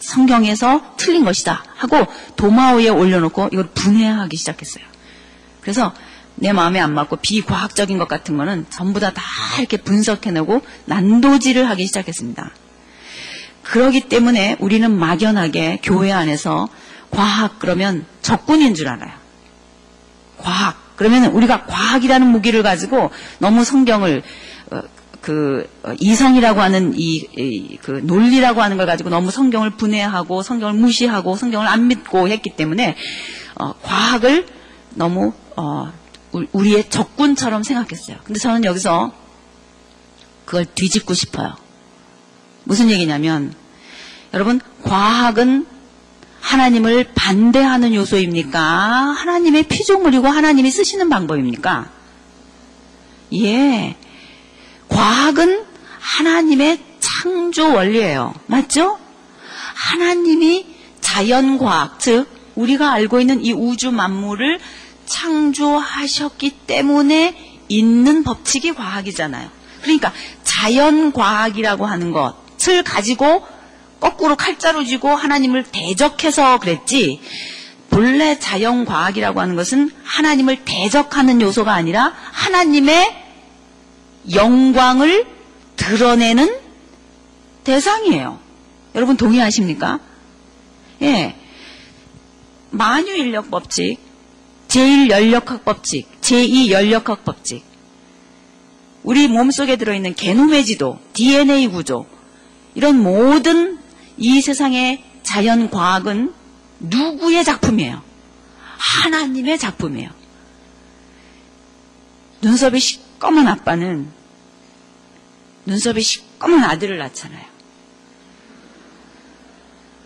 [0.00, 4.84] 성경에서 틀린 것이다 하고 도마 위에 올려놓고 이걸 분해하기 시작했어요.
[5.60, 5.92] 그래서
[6.36, 9.22] 내 마음에 안 맞고 비과학적인 것 같은 거는 전부 다 다
[9.58, 12.50] 이렇게 분석해내고 난도질을 하기 시작했습니다.
[13.62, 16.68] 그러기 때문에 우리는 막연하게 교회 안에서
[17.10, 19.12] 과학 그러면 적군인 줄 알아요.
[20.38, 24.22] 과학 그러면 우리가 과학이라는 무기를 가지고 너무 성경을 어,
[25.26, 31.36] 그 어, 이성이라고 하는 이 그 논리라고 하는 걸 가지고 너무 성경을 분해하고 성경을 무시하고
[31.36, 32.96] 성경을 안 믿고 했기 때문에
[33.56, 34.46] 어, 과학을
[34.94, 35.92] 너무 어,
[36.52, 38.18] 우리의 적군처럼 생각했어요.
[38.24, 39.12] 근데 저는 여기서
[40.44, 41.54] 그걸 뒤집고 싶어요.
[42.64, 43.54] 무슨 얘기냐면
[44.34, 45.66] 여러분 과학은
[46.40, 48.60] 하나님을 반대하는 요소입니까?
[48.60, 51.90] 하나님의 피조물이고 하나님이 쓰시는 방법입니까?
[53.34, 53.96] 예.
[54.88, 55.64] 과학은
[56.00, 58.34] 하나님의 창조 원리예요.
[58.46, 58.98] 맞죠?
[59.74, 60.66] 하나님이
[61.00, 64.58] 자연과학, 즉 우리가 알고 있는 이 우주 만물을
[65.06, 69.48] 창조하셨기 때문에 있는 법칙이 과학이잖아요.
[69.82, 70.12] 그러니까
[70.42, 73.46] 자연과학이라고 하는 것을 가지고
[74.00, 77.20] 거꾸로 칼자루 쥐고 하나님을 대적해서 그랬지.
[77.90, 83.25] 본래 자연과학이라고 하는 것은 하나님을 대적하는 요소가 아니라 하나님의
[84.32, 85.26] 영광을
[85.76, 86.58] 드러내는
[87.64, 88.38] 대상이에요.
[88.94, 90.00] 여러분 동의하십니까?
[91.02, 91.36] 예.
[92.70, 93.98] 만유인력 법칙,
[94.68, 97.64] 제1연력학 법칙, 제2연력학 법칙.
[99.02, 102.06] 우리 몸속에 들어있는 게놈의 지도, DNA 구조,
[102.74, 103.78] 이런 모든
[104.16, 106.32] 이 세상의 자연 과학은
[106.80, 108.02] 누구의 작품이에요?
[108.76, 110.10] 하나님의 작품이에요.
[112.42, 114.15] 눈썹이 시꺼먼 아빠는
[115.66, 117.44] 눈썹이 시꺼먼 아들을 낳잖아요.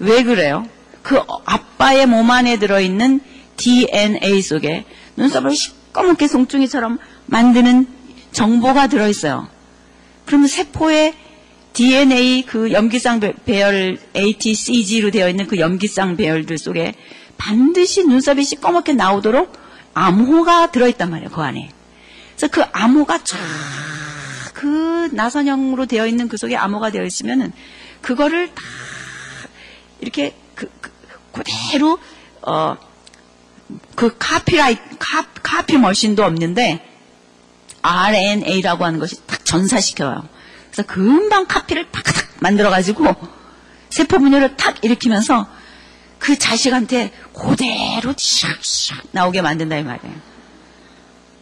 [0.01, 0.67] 왜 그래요?
[1.03, 3.21] 그 아빠의 몸 안에 들어있는
[3.57, 4.87] DNA 속에
[5.17, 7.87] 눈썹을 시꺼멓게 송충이처럼 만드는
[8.33, 9.49] 정보가 들어있어요.
[10.25, 11.15] 그러면 세포의
[11.73, 16.95] DNA 그 염기쌍 배열 ATCG로 되어 있는 그 염기쌍 배열들 속에
[17.37, 19.59] 반드시 눈썹이 시꺼멓게 나오도록
[19.95, 21.31] 암호가 들어있단 말이에요.
[21.31, 21.71] 그 안에.
[22.37, 23.39] 그래서 그 암호가 쫙
[24.61, 27.53] 그 나선형으로 되어 있는 그 속에 암호가 되어 있으면은
[28.03, 28.63] 그거를 다
[30.01, 30.91] 이렇게 그, 그
[31.33, 31.99] 그대로
[32.43, 32.91] 어
[33.95, 36.87] 그 카피라이 카, 카피 머신도 없는데
[37.83, 40.29] RNA라고 하는 것이 딱 전사시켜요.
[40.71, 43.15] 그래서 금방 카피를 탁탁 만들어 가지고
[43.91, 45.49] 세포 분열을 탁 일으키면서
[46.19, 50.15] 그 자식한테 그대로 샥샥 나오게 만든다 이 말이에요.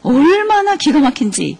[0.03, 1.59] 얼마나 기가 막힌지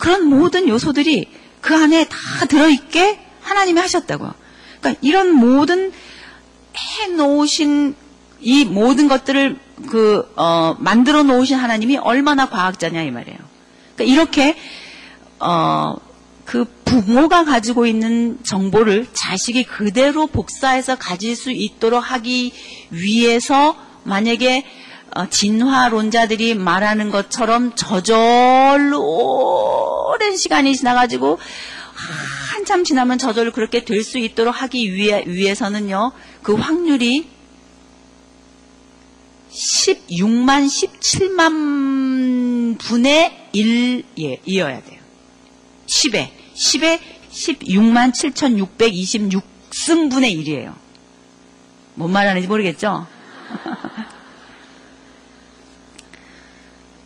[0.00, 1.28] 그런 모든 요소들이
[1.60, 2.16] 그 안에 다
[2.48, 4.34] 들어있게 하나님이 하셨다고요.
[4.80, 5.92] 그러니까 이런 모든
[6.74, 7.94] 해놓으신
[8.40, 9.58] 이 모든 것들을
[9.90, 13.38] 그 어, 만들어 놓으신 하나님이 얼마나 과학자냐 이 말이에요.
[13.94, 14.56] 그러니까 이렇게
[15.38, 15.96] 어,
[16.46, 22.52] 그 부모가 가지고 있는 정보를 자식이 그대로 복사해서 가질 수 있도록 하기
[22.90, 24.66] 위해서 만약에 어,
[25.30, 29.00] 진화론자들이 말하는 것처럼 저절로
[30.12, 31.38] 오랜 시간이 지나가지고
[32.52, 37.28] 한참 지나면 저절로 그렇게 될 수 있도록 하기 위해, 위해서는요, 그 확률이
[39.50, 45.00] 16만 17만 분의 1이어야 돼요.
[45.86, 46.28] 10에.
[46.54, 46.98] 10에
[47.32, 50.74] 16만 7,626승분의 1이에요.
[51.94, 53.06] 뭔 말하는지 모르겠죠?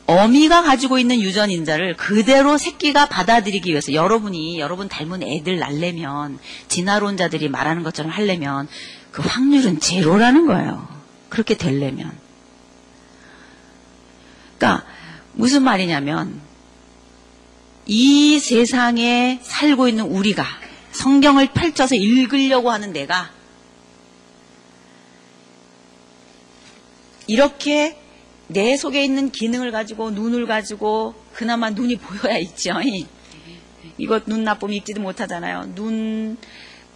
[0.07, 6.39] 어미가 가지고 있는 유전인자를 그대로 새끼가 받아들이기 위해서 여러분이 여러분 닮은 애들 날려면
[6.69, 8.69] 진화론자들이 말하는 것처럼 하려면
[9.11, 10.87] 그 확률은 제로라는 거예요.
[11.31, 12.13] 그렇게 되려면.
[14.59, 14.87] 그러니까
[15.33, 16.41] 무슨 말이냐면
[17.87, 20.47] 이 세상에 살고 있는 우리가
[20.93, 23.31] 성경을 펼쳐서 읽으려고 하는 내가
[27.27, 27.99] 이렇게
[28.49, 32.75] 내 속에 있는 기능을 가지고 눈을 가지고 그나마 눈이 보여야 있죠.
[33.99, 35.73] 이거 눈 나쁘면 읽지도 못하잖아요.
[35.75, 36.37] 눈,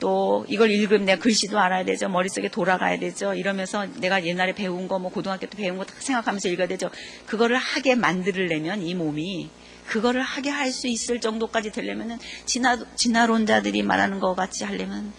[0.00, 2.08] 또 이걸 읽으면 내가 글씨도 알아야 되죠.
[2.08, 3.34] 머릿속에 돌아가야 되죠.
[3.34, 6.90] 이러면서 내가 옛날에 배운 거, 뭐 고등학교 때 배운 거 다 생각하면서 읽어야 되죠.
[7.26, 9.50] 그거를 하게 만들려면 이 몸이
[9.86, 15.12] 그거를 하게 할 수 있을 정도까지 되려면은 진화, 진화론자들이 말하는 것 같이 하려면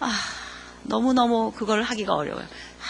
[0.00, 0.10] 아,
[0.84, 2.46] 너무 너무 그걸 하기가 어려워요.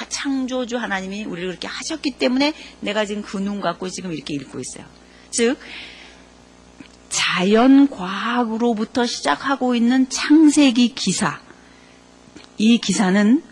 [0.09, 4.87] 창조주 하나님이 우리를 그렇게 하셨기 때문에 내가 지금 그 눈 갖고 지금 이렇게 읽고 있어요.
[5.31, 5.59] 즉,
[7.11, 11.41] 자연 과학으로부터 시작하고 있는 창세기 기사.
[12.57, 13.43] 이 기사는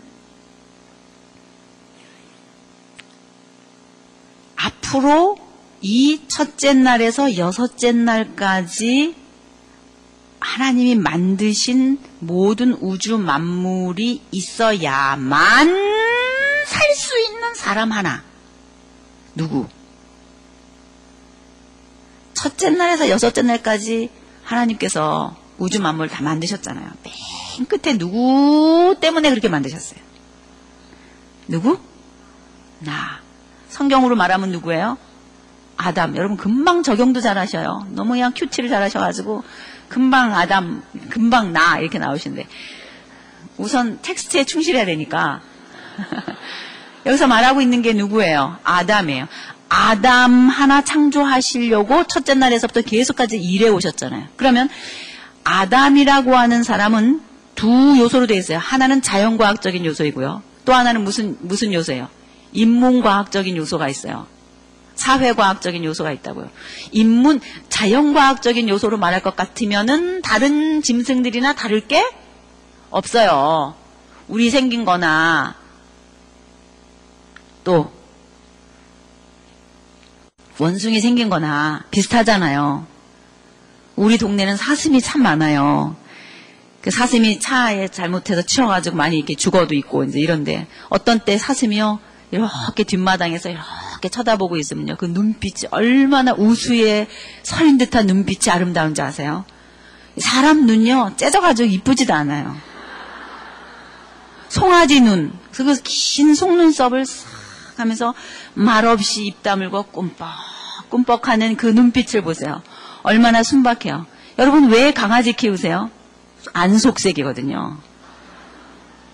[4.55, 5.37] 앞으로
[5.81, 9.15] 이 첫째 날에서 여섯째 날까지
[10.39, 15.92] 하나님이 만드신 모든 우주 만물이 있어야만
[16.65, 18.23] 살 수 있는 사람 하나.
[19.35, 19.67] 누구?
[22.33, 24.09] 첫째 날에서 여섯째 날까지
[24.43, 26.91] 하나님께서 우주 만물 다 만드셨잖아요.
[27.03, 29.99] 맨 끝에 누구 때문에 그렇게 만드셨어요?
[31.47, 31.79] 누구?
[32.79, 33.21] 나.
[33.69, 34.97] 성경으로 말하면 누구예요?
[35.77, 36.15] 아담.
[36.15, 37.87] 여러분 금방 적용도 잘하셔요.
[37.89, 39.43] 너무 그냥 큐티를 잘하셔가지고
[39.89, 42.47] 금방 아담, 금방 나 이렇게 나오시는데
[43.57, 45.41] 우선 텍스트에 충실해야 되니까
[47.05, 48.57] 여기서 말하고 있는 게 누구예요?
[48.63, 49.27] 아담이에요.
[49.69, 54.27] 아담 하나 창조하시려고 첫째 날에서부터 계속까지 일해 오셨잖아요.
[54.35, 54.69] 그러면
[55.43, 57.21] 아담이라고 하는 사람은
[57.55, 58.57] 두 요소로 되어 있어요.
[58.59, 60.43] 하나는 자연과학적인 요소이고요.
[60.65, 62.07] 또 하나는 무슨, 무슨 요소예요?
[62.53, 64.27] 인문과학적인 요소가 있어요.
[64.95, 66.49] 사회과학적인 요소가 있다고요.
[66.91, 72.05] 인문, 자연과학적인 요소로 말할 것 같으면은 다른 짐승들이나 다를 게
[72.91, 73.75] 없어요.
[74.27, 75.55] 우리 생긴 거나
[77.63, 77.91] 또
[80.59, 82.85] 원숭이 생긴 거나 비슷하잖아요.
[83.95, 85.95] 우리 동네는 사슴이 참 많아요.
[86.81, 91.99] 그 사슴이 차에 잘못해서 치여가지고 많이 이렇게 죽어도 있고 이제 이런데 어떤 때 사슴이요
[92.31, 97.07] 이렇게 뒷마당에서 이렇게 쳐다보고 있으면요 그 눈빛이 얼마나 우수에
[97.43, 99.45] 서린 듯한 눈빛이 아름다운지 아세요?
[100.17, 102.55] 사람 눈요 째져가지고 이쁘지도 않아요.
[104.49, 107.32] 송아지 눈, 그 긴 속눈썹을 싹
[107.79, 108.13] 하면서
[108.53, 110.27] 말없이 입 다물고 꿈뻑
[110.89, 112.61] 꿈뻑 하는 그 눈빛을 보세요.
[113.01, 114.05] 얼마나 순박해요.
[114.39, 115.89] 여러분 왜 강아지 키우세요?
[116.53, 117.77] 안 속색이거든요.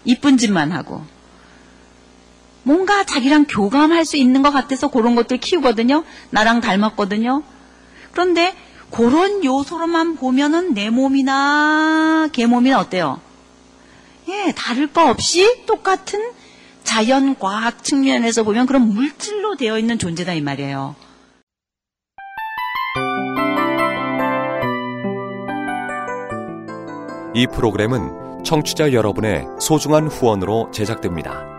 [0.05, 1.03] 이쁜 짓만 하고.
[2.63, 6.03] 뭔가 자기랑 교감할 수 있는 것 같아서 그런 것들 키우거든요.
[6.29, 7.43] 나랑 닮았거든요.
[8.11, 8.55] 그런데
[8.91, 13.21] 그런 요소로만 보면은 내 몸이나 개 몸이나 어때요?
[14.27, 16.31] 예, 다를 거 없이 똑같은
[16.83, 20.95] 자연과학 측면에서 보면 그런 물질로 되어 있는 존재다 이 말이에요.
[27.35, 31.58] 이 프로그램은 청취자 여러분의 소중한 후원으로 제작됩니다.